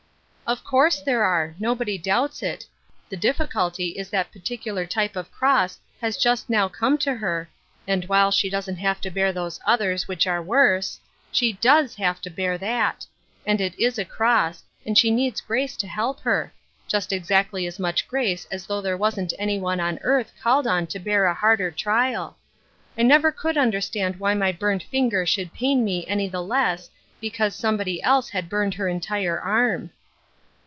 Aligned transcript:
"Of 0.51 0.65
course 0.65 0.99
there 0.99 1.23
are; 1.23 1.55
nobody 1.59 1.97
doubts 1.97 2.43
it; 2.43 2.65
the 3.07 3.15
difficulty 3.15 3.91
is 3.91 4.09
that 4.09 4.33
particular 4.33 4.85
type 4.85 5.15
of 5.15 5.31
cross 5.31 5.79
has 6.01 6.17
just 6.17 6.49
now 6.49 6.67
come 6.67 6.97
to 6.97 7.13
her, 7.13 7.49
and 7.87 8.03
while 8.09 8.31
she 8.31 8.49
doesn't 8.49 8.75
have 8.75 8.99
to 8.99 9.09
bear 9.09 9.31
those 9.31 9.61
others 9.65 10.09
which 10.09 10.27
are 10.27 10.41
worse, 10.41 10.99
she 11.31 11.53
does 11.53 11.95
have 11.95 12.19
to 12.23 12.29
bear 12.29 12.57
that; 12.57 13.05
and 13.47 13.61
it 13.61 13.79
is 13.79 13.97
a 13.97 14.03
cross, 14.03 14.61
and 14.85 14.97
she 14.97 15.09
needs 15.09 15.39
grace 15.39 15.77
to 15.77 15.87
help 15.87 16.19
her— 16.19 16.51
just 16.89 17.13
exactly 17.13 17.65
as 17.65 17.79
much 17.79 18.05
grace 18.05 18.45
as 18.51 18.65
though 18.65 18.81
there 18.81 18.97
wasn't 18.97 19.31
anyone 19.39 19.79
on 19.79 19.99
earth 20.01 20.33
called 20.43 20.67
on 20.67 20.85
to 20.87 20.99
bear 20.99 21.23
a 21.23 21.33
harder 21.33 21.71
trial. 21.71 22.35
I 22.97 23.03
never 23.03 23.31
could 23.31 23.55
under 23.57 23.79
stand 23.79 24.17
why 24.17 24.33
my 24.33 24.51
burnt 24.51 24.83
finger 24.83 25.25
should 25.25 25.53
pain 25.53 25.85
me 25.85 26.05
any 26.07 26.27
the 26.27 26.43
less 26.43 26.89
because 27.21 27.55
somebody 27.55 28.03
else 28.03 28.31
had 28.31 28.49
burned 28.49 28.73
her 28.73 28.89
entire 28.89 29.39
arm." 29.39 29.91